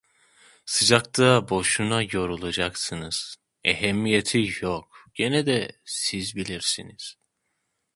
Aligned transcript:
Sıcakta 0.65 1.49
boşuna 1.49 2.01
yorulacaksınız! 2.11 3.35
Ehemmiyeti 3.63 4.49
yok! 4.61 5.05
Gene 5.13 5.45
de 5.45 5.79
siz 5.85 6.35
bilirsiniz… 6.35 7.15